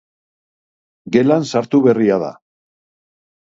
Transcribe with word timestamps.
Gelan 1.17 1.47
sartu 1.53 1.85
berria 1.91 2.21
da. 2.27 2.33